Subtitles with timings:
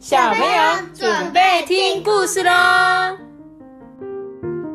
[0.00, 2.50] 小朋友准备听故事喽！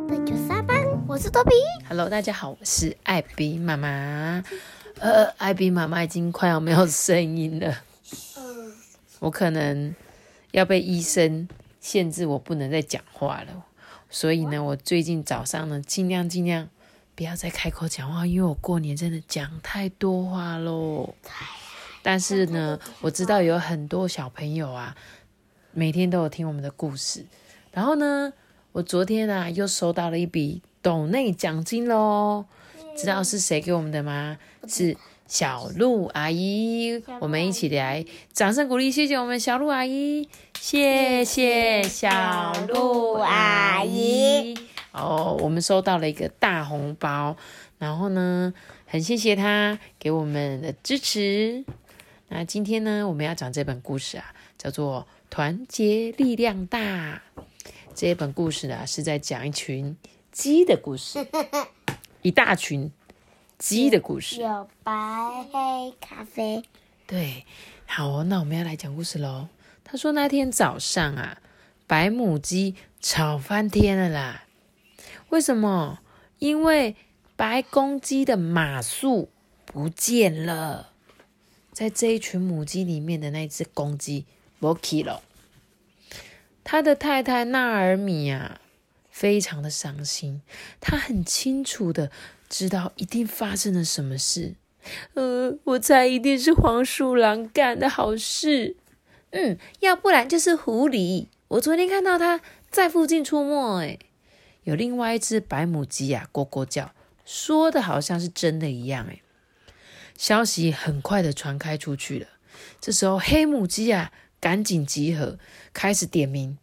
[0.07, 1.49] 那就上班，我是多比。
[1.89, 4.43] Hello，大家好，我是艾比妈妈。
[4.99, 7.75] 呃，艾比妈妈已经快要没有声音了，
[9.17, 9.95] 我可能
[10.51, 11.49] 要被医生
[11.79, 13.65] 限制，我不能再讲话了。
[14.11, 16.69] 所以呢，我最近早上呢，尽量尽量
[17.15, 21.15] 不要再开口讲话，因为我过年真的讲太多话喽。
[22.05, 24.95] 但是呢，我知道有很多小朋友啊，
[25.71, 27.25] 每天都有听我们的故事。
[27.71, 28.31] 然后呢，
[28.73, 32.45] 我昨天啊又收到了一笔斗内奖金喽，
[32.95, 34.37] 知道是谁给我们的吗？
[34.67, 34.95] 是
[35.25, 37.03] 小鹿阿姨。
[37.19, 44.55] 我们一起来掌声鼓励，谢谢我们小鹿阿姨，谢谢小鹿阿姨。
[44.91, 47.35] 哦，我们收到了一个大红包，
[47.79, 48.53] 然后呢，
[48.85, 51.65] 很谢谢她给我们的支持。
[52.27, 57.21] 那今天呢，我们要讲这本故事啊，叫做《团结力量大》。
[57.93, 59.95] 这一本故事呢，是在讲一群
[60.31, 61.25] 鸡的故事，
[62.23, 62.91] 一大群
[63.57, 64.41] 鸡的故事。
[64.41, 64.91] 有白、
[65.51, 66.63] 黑、咖啡。
[67.07, 67.45] 对，
[67.85, 69.47] 好哦，那我们要来讲故事喽。
[69.83, 71.37] 他说那天早上啊，
[71.85, 74.45] 白母鸡吵翻天了啦。
[75.29, 75.99] 为什么？
[76.39, 76.95] 因为
[77.37, 79.29] 白公鸡的马术
[79.63, 80.89] 不见了，
[81.75, 84.23] 在这一群母鸡里面的那只公鸡
[84.59, 85.21] 没去了。
[86.63, 88.61] 他的太太纳尔米啊，
[89.11, 90.41] 非常的伤心，
[90.79, 92.09] 他很清楚的
[92.47, 94.55] 知道一定发生了什么事。
[95.15, 98.77] 呃，我猜一定是黄鼠狼干的好事。
[99.31, 101.25] 嗯，要不然就是狐狸。
[101.49, 102.39] 我昨天看到它
[102.71, 103.99] 在附近出没，哎，
[104.63, 106.93] 有另外一只白母鸡啊，咕咕叫，
[107.25, 109.19] 说的好像是真的一样，哎。
[110.17, 112.27] 消息很快的传开出去了。
[112.79, 115.37] 这时候黑母鸡啊，赶紧集合，
[115.73, 116.57] 开始点名。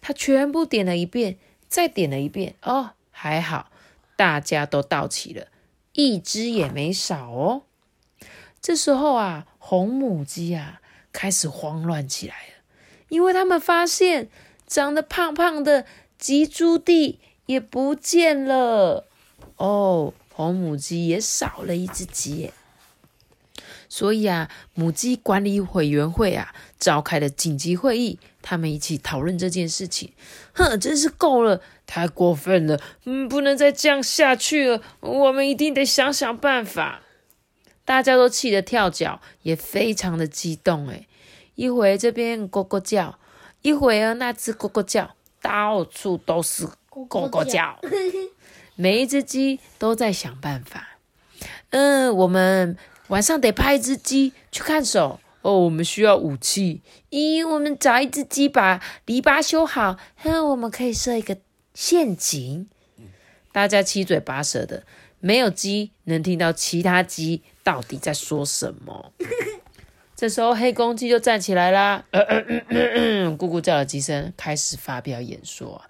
[0.00, 2.54] 它全部点了一遍，再点了一遍。
[2.62, 3.70] 哦，还好，
[4.16, 5.48] 大家都到齐了。
[5.92, 7.62] 一只也没少哦。
[8.60, 10.80] 这时候啊，红母鸡啊
[11.12, 12.54] 开始慌乱起来了，
[13.08, 14.28] 因为他们发现
[14.66, 15.86] 长得胖胖的
[16.18, 19.06] 吉猪弟也不见了。
[19.56, 22.52] 哦，红母鸡也少了一只鸡耶。
[23.88, 30.12] 所以啊，母鸡管理委员会啊召开了紧急会议，他们一起讨论这件事情。
[30.52, 37.02] 哼，真是够了，太过分了，嗯，不能再这样下去了，我们一定得想想办法。
[37.84, 40.88] 大家都气得跳脚，也非常的激动。
[40.88, 41.06] 诶，
[41.54, 43.18] 一会这边咕咕叫，
[43.62, 47.78] 一会儿那只咕咕叫，到处都是咕咕叫。
[48.74, 50.98] 每一只鸡都在想办法。
[51.70, 52.76] 嗯，我们
[53.08, 55.20] 晚上得派一只鸡去看守。
[55.42, 56.80] 哦，我们需要武器。
[57.10, 59.96] 咦，我们找一只鸡把篱笆修好。
[60.16, 61.36] 哼，我们可以设一个
[61.72, 62.68] 陷阱。
[63.52, 64.82] 大家七嘴八舌的，
[65.20, 69.12] 没有鸡能听到其他鸡到底在说什么。
[70.16, 75.80] 这时候，黑公鸡就站起来啦， 咕咕叫了几声，开始发表演说。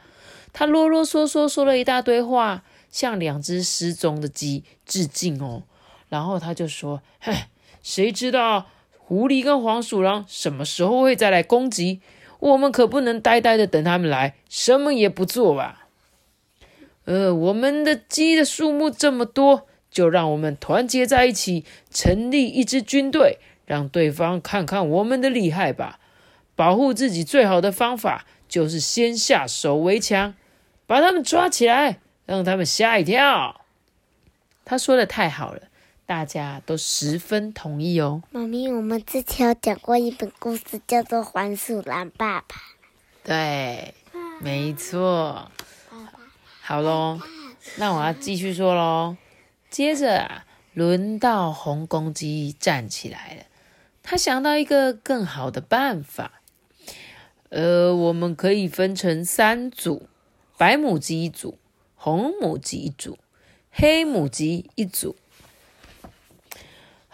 [0.52, 5.62] 他啰啰嗦嗦说了一大堆话，向两只失踪的鸡致敬哦。
[6.08, 7.34] 然后他就说：“嘿，
[7.82, 8.66] 谁知道
[8.98, 12.00] 狐狸跟黄鼠狼什么时候会再来攻击？
[12.38, 15.86] 我们可不能呆呆的等他们来，什么也不做吧。
[17.06, 25.98] 呃，我们的鸡的数目这么多，就让我们团结在一起，成立一支军队，让对方看看我们的厉害吧。
[26.54, 30.34] 保护自己最好的方法就是先下手为强，
[30.86, 33.62] 把他们抓起来，让他们吓一跳。”
[34.64, 35.62] 他说的太好了。
[36.06, 38.22] 大家都十分同意哦。
[38.30, 42.56] 妈咪，我们之前有讲过一本故事，叫做《黄鼠狼爸爸》。
[43.24, 43.92] 对，
[44.40, 45.50] 没错。
[46.60, 47.20] 好喽，
[47.78, 49.16] 那我要继续说喽。
[49.68, 53.42] 接着啊，轮到红公鸡站起来了。
[54.04, 56.40] 他想到一个更好的办法。
[57.48, 60.08] 呃，我们可以分成三组：
[60.56, 61.58] 白母鸡一组，
[61.96, 63.18] 红母鸡一组，
[63.72, 65.16] 黑母鸡一组。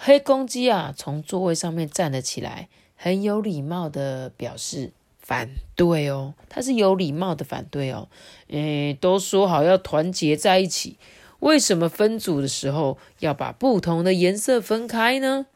[0.04, 4.90] 黑公鸡啊，从座位上面站了起来，很有礼貌的表示
[5.20, 6.34] 反对哦。
[6.48, 8.08] 他是有礼貌的反对哦。
[8.48, 10.98] 诶，都说好要团结在一起，
[11.38, 15.46] 为什么分组的时候要把不同的颜色分开呢？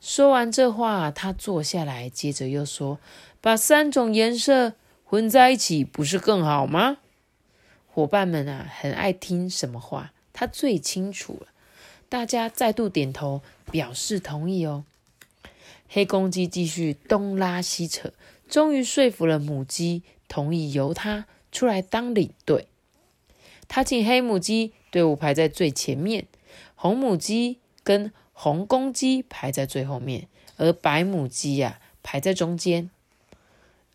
[0.00, 2.98] 说完这话，他坐下来，接着又说
[3.40, 4.72] ：“把三种颜色
[5.04, 6.96] 混在一起，不是更好吗？”
[7.86, 11.46] 伙伴们啊，很爱听什么话，他最清楚了。
[12.12, 14.84] 大家再度点头表示同意哦。
[15.88, 18.12] 黑公鸡继续东拉西扯，
[18.50, 22.66] 终于说服了母鸡，同意由他出来当领队。
[23.66, 26.26] 他请黑母鸡队伍排在最前面，
[26.74, 30.28] 红母鸡跟红公鸡排在最后面，
[30.58, 32.90] 而白母鸡呀排在中间。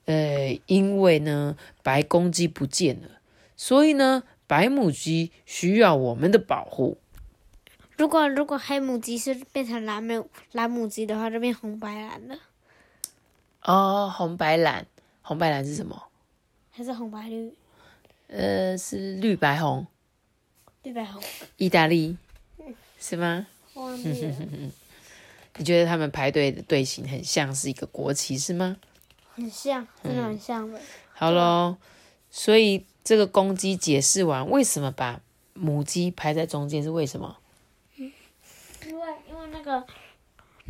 [0.05, 3.21] 呃，因为呢，白公鸡不见了，
[3.55, 6.97] 所以呢，白母鸡需要我们的保护。
[7.97, 12.37] 如果如果黑母鸡是变成蓝母蓝母鸡的话，就变红白蓝了。
[13.63, 14.85] 哦，红白蓝，
[15.21, 16.03] 红白蓝是什么？
[16.71, 17.51] 还是红白绿？
[18.27, 19.87] 呃，是绿白红，
[20.83, 21.21] 绿白红，
[21.57, 22.15] 意大利
[22.99, 23.47] 是吗？
[23.73, 24.35] 忘记了，
[25.57, 28.77] 你觉得他们排队的队形很像是一个国旗是吗？
[29.33, 30.79] 很像，真的很像的。
[31.13, 31.77] 好喽，
[32.29, 35.19] 所以这个公鸡解释完为什么把
[35.53, 37.37] 母鸡排在中间是为什么？
[38.87, 39.85] 因为因为那个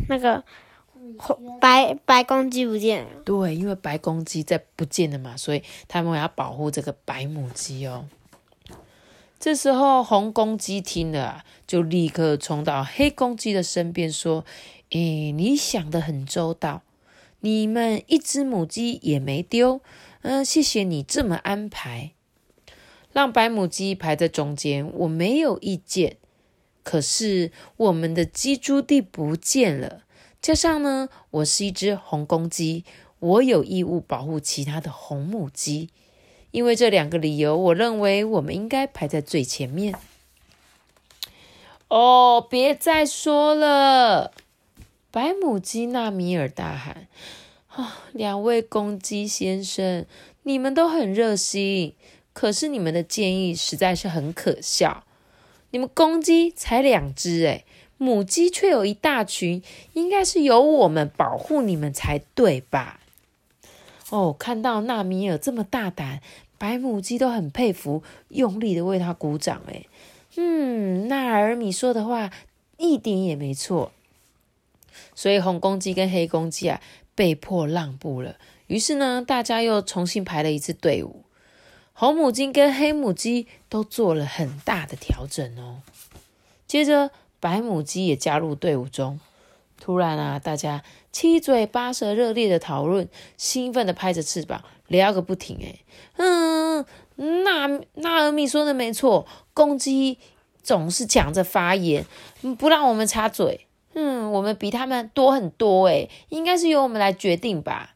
[0.10, 0.44] 那个
[1.18, 8.08] 红白白公鸡不见了，对，因为白公鸡在不见了嘛，所以他们要保护这个白母鸡哦。
[9.40, 14.44] 这时候红公鸡听了啊，就立刻冲到黑公鸡的身边说
[14.90, 16.82] ：“诶，你想的很周到，
[17.42, 19.82] 你们一只母鸡也没丢，
[20.24, 22.14] 嗯、谢谢你这么安排，
[23.14, 26.18] 让白母鸡排在中间，我没有意见。
[26.88, 30.04] 可是我们的鸡猪地不见了。”
[30.42, 32.86] 加上呢，我是一只红公鸡，
[33.20, 35.90] 我有义务保护其他的红母鸡。
[36.52, 39.94] 因为这两个理由，我认为我们应该排在最前面。
[41.90, 44.32] 哦，别再说了！
[45.12, 47.10] 白母鸡纳米尔大喊
[47.68, 50.06] ：“啊，两位公鸡先生，
[50.44, 51.96] 你们都很热心，
[52.32, 55.04] 可是你们的建议实在是很可笑。
[55.78, 57.64] 你们公鸡才两只，诶，
[58.00, 59.62] 母鸡却有一大群，
[59.94, 63.00] 应该是由我们保护你们才对吧？
[64.10, 66.20] 哦，看到纳米尔这么大胆，
[66.58, 69.62] 白母鸡都很佩服，用力的为他鼓掌。
[69.68, 69.86] 哎，
[70.38, 72.32] 嗯，纳尔米说的话
[72.78, 73.92] 一点也没错。
[75.14, 76.82] 所以红公鸡跟黑公鸡啊，
[77.14, 78.38] 被迫让步了。
[78.66, 81.22] 于是呢，大家又重新排了一次队伍。
[82.00, 85.82] 红母鸡跟黑母鸡都做了很大的调整哦。
[86.68, 87.10] 接着。
[87.40, 89.20] 白母鸡也加入队伍中。
[89.80, 93.08] 突然啊，大家七嘴八舌、热烈的讨论，
[93.38, 95.60] 兴奋的拍着翅膀聊个不停。
[95.62, 95.76] 哎，
[96.16, 96.84] 嗯，
[97.16, 100.18] 纳纳尔米说的没错，公鸡
[100.64, 102.08] 总是抢着发言，
[102.58, 103.68] 不让我们插嘴。
[103.94, 107.94] 嗯，我们比他们多很多，哎，应该是由我们来决定吧？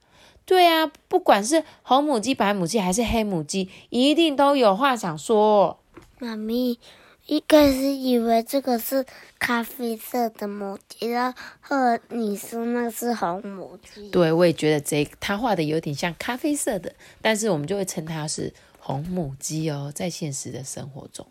[0.52, 5.80] 对啊，不管是红母鸡、白母鸡还是黑母鸡，一定都有话想说。
[6.20, 6.78] 妈咪。
[7.26, 9.06] 一开始以为这个是
[9.40, 11.78] 咖啡色的母鸡，然后
[12.10, 14.10] 你说那是红母鸡。
[14.10, 19.90] 对，我也觉得这他画的有点像咖啡色的，但是我们就会称它是红母鸡哦。
[19.96, 21.26] 在现实的生活中，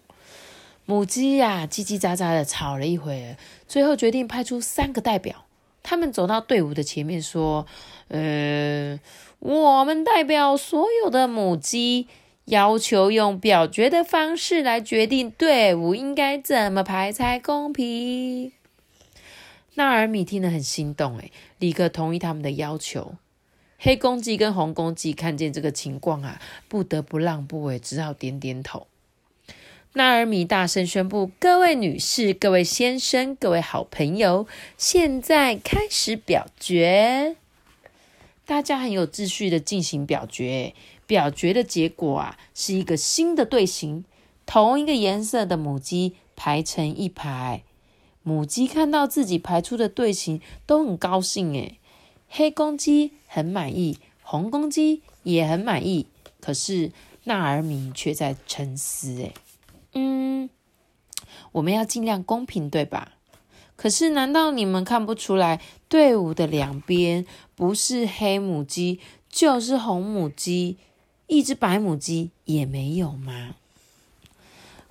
[0.87, 3.37] 母鸡呀叽叽喳喳的吵了一会，
[3.69, 5.45] 最后决定派出三个代表，
[5.83, 7.67] 他们走到队伍的前面说
[8.09, 8.99] ：“呃，
[9.39, 12.09] 我们代表所有的母鸡。”
[12.47, 18.51] 要求用表决的方式来决定队伍应该怎么排才公平。
[19.75, 23.15] 纳尔米听得很心动，诶，立刻同意他们的要求。
[23.79, 28.89] 黑公鸡跟红公鸡看见这个情况啊，不得不让步，诶，只好点点头。
[29.95, 34.47] 纳尔米大声宣布：“各位女士、各位先生、各位好朋友，
[34.79, 37.35] 现在开始表决。”
[38.47, 40.75] 大家很有秩序的进行表决。
[41.09, 44.05] 表决的结果啊，是一个新的队形，
[44.47, 47.65] 同一个颜色的母鸡排成一排。
[48.23, 51.53] 母鸡看到自己排出的队形，都很高兴。
[51.55, 51.81] 诶，
[52.29, 56.07] 黑公鸡很满意，红公鸡也很满意。
[56.41, 56.93] 可是
[57.25, 59.17] 纳尔米却在沉思。
[59.17, 59.33] 诶，
[59.93, 60.51] 嗯，
[61.53, 63.13] 我们要尽量公平，对吧？
[63.77, 70.77] 可是难道你们看不出来，队伍的两边不是黑母鸡，就是红母鸡？
[71.27, 73.55] 一只白母鸡也没有吗？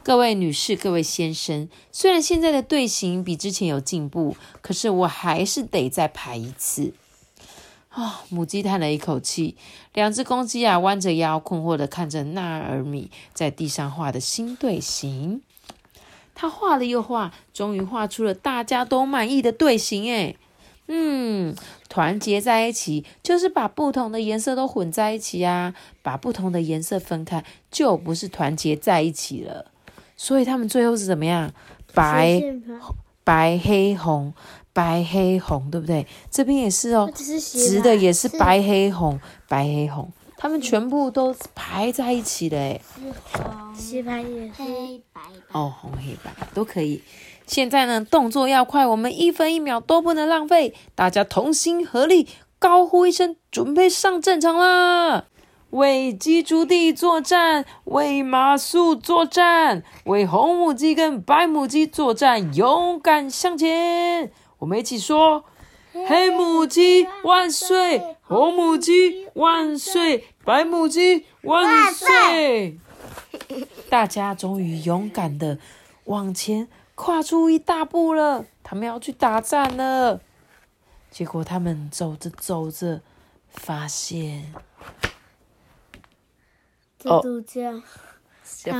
[0.01, 6.93] 各位女士、各位先生，虽然现在的队形比之前有进步，可是我还是得再排一次。
[7.89, 8.23] 啊！
[8.29, 9.55] 母鸡叹了一口气，
[9.93, 15.41] 两只公鸡啊弯着腰，困惑的看着纳尔米在地上画的新队形。
[16.33, 20.11] 他画了又画，终于画出了大家都满意的队形。
[20.11, 20.35] 哎。
[20.91, 21.55] 嗯，
[21.87, 29.67] 团结在一起就是把不同的颜色都混在一起啊，把不同的颜色分开就不是团结在一起了。
[30.17, 31.53] 所以他们最后是怎么样？
[31.93, 32.41] 白
[33.23, 34.33] 白黑红，
[34.79, 36.07] 白白黑红，对不对？
[36.31, 39.19] 这边也是哦，直的也是白黑红，
[39.49, 42.81] 白黑红，它们全部都排在一起的诶。
[43.75, 45.19] 斜排也是黑白
[45.51, 47.03] 哦，红黑白都可以。
[47.45, 55.25] 现在呢，动作要快，我们一分一秒都不能浪费，大家同心合力，高呼一声，准备上战场啦！
[55.71, 64.31] 为鸡竹地作战，为马谡作战，为红母鸡跟白母鸡作战，勇敢向前！
[64.59, 65.43] 我们一起说：
[66.07, 72.77] 黑母鸡万岁，红母鸡万岁，白母鸡万岁！
[73.89, 75.57] 大家终于勇敢的
[76.05, 80.21] 往前跨出一大步了，他们要去打仗了。
[81.09, 83.01] 结果他们走着走着，
[83.49, 84.53] 发现
[86.99, 87.81] 在度假，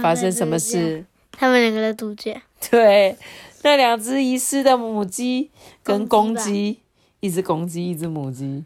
[0.02, 1.06] 发生什么事？
[1.32, 2.42] 他们两个的度假。
[2.70, 3.18] 对，
[3.62, 5.51] 那两只遗失的母鸡
[5.84, 6.80] 跟公公鸡鸡，
[7.20, 8.63] 一只公鸡，一只母鸡，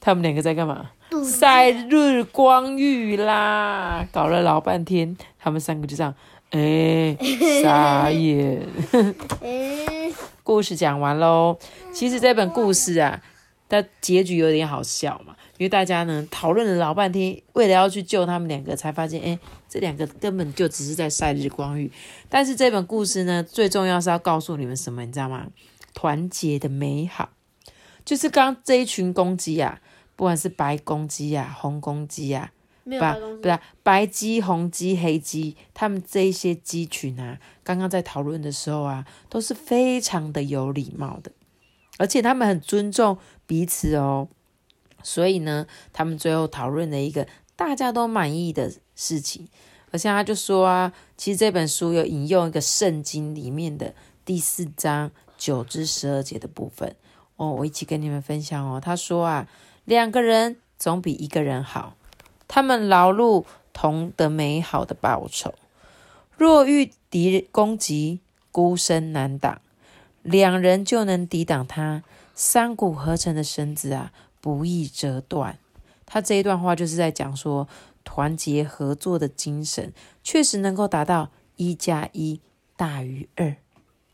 [0.00, 0.90] 他们两个在干嘛？
[1.10, 6.14] 度晒日光浴啦，搞了老半天，他们三个就这样，
[6.50, 7.16] 哎、
[7.62, 8.60] 傻眼。
[9.40, 10.12] 诶，
[10.42, 11.56] 故事讲完喽。
[11.92, 13.22] 其实这本故事啊，
[13.68, 19.38] 它结局有点好笑嘛，因为大家呢讨论了老半天，为了要去救他们两个，才发现，哎，
[19.74, 21.90] 这两个根本就只是在晒日光浴。
[22.28, 25.48] 但是这本故事呢，最重要是要告诉你们什么，你知道吗？
[25.92, 27.30] 团结的美好，
[28.04, 29.80] 就是刚刚这一群公鸡啊，
[30.14, 32.52] 不管是白公鸡啊、红公鸡啊，
[32.84, 41.32] 白没有白公不是白鸡、红鸡、黑鸡，他们这一些鸡群啊，刚刚在讨论的时候啊，都是非常的有礼貌的，
[41.98, 44.28] 而且他们很尊重彼此哦。
[45.02, 47.26] 所以呢，他们最后讨论了一个
[47.56, 49.48] 大家都满意的事情，
[49.90, 53.94] 而且他就说啊，其实这本书有引用一个圣经里面的
[54.24, 56.96] 第四章九至十二节的部分
[57.36, 58.80] 哦，我一起跟你们分享哦。
[58.80, 59.48] 他说啊，
[59.84, 61.96] 两个人总比一个人好。
[62.46, 65.54] 他们劳碌同得美好的报酬。
[66.36, 68.20] 若遇敌攻击，
[68.52, 69.60] 孤身难挡，
[70.22, 72.02] 两人就能抵挡他。
[72.34, 75.58] 三股合成的绳子啊，不易折断。
[76.06, 77.68] 他这一段话就是在讲说，
[78.04, 79.92] 团结合作的精神
[80.22, 82.40] 确实能够达到一加一
[82.76, 83.56] 大于二。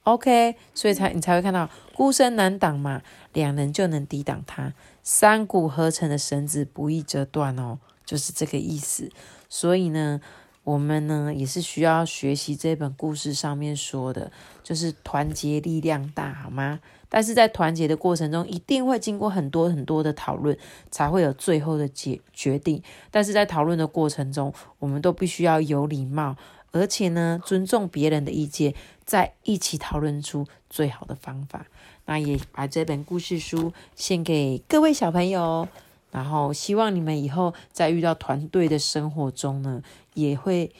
[0.04, 4.72] OK，所以才你才会看到孤身难挡嘛，两人就能抵挡他。
[5.02, 9.10] 三股合成的绳子不易折断哦，就是这个意思。
[9.48, 10.20] 所以呢，
[10.64, 14.32] 我们呢也是需要学习这本故事上面说的，
[14.62, 16.80] 就是团结力量大，好吗？
[17.10, 20.56] 但是在团结的过程中，一定会经过很多很多的讨论，
[20.90, 22.82] 才会有最后的决决定。
[23.10, 26.36] 但是在讨论的过程中，我们都必须要有礼貌，
[26.70, 28.72] 而且呢，尊重别人的意见，
[29.04, 31.66] 再一起讨论出最好的方法。
[32.06, 35.68] 那也把这本故事书献给各位小朋友，
[36.12, 39.82] 然后希望你们以后在遇到团队的生活中呢，
[40.14, 40.72] 也会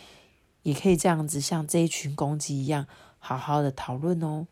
[0.62, 2.87] 也可以这样子，像这一群公鸡一样，
[3.18, 4.46] 好好的讨论哦。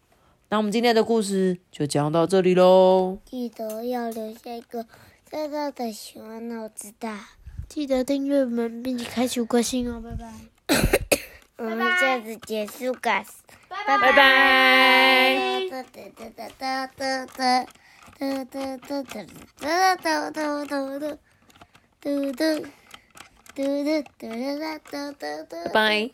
[0.50, 3.19] 那我们今天的故事就讲到这里喽。
[3.25, 4.85] 记得要留下一个
[5.31, 7.14] 大大的喜欢脑子的，
[7.69, 10.33] 记得订阅我们，并且开启关心哦，拜拜。
[11.59, 13.23] 我们下次结束干。
[13.69, 14.17] 拜拜拜拜
[15.71, 15.83] 拜拜
[17.26, 17.67] 拜。
[25.64, 26.11] 拜拜。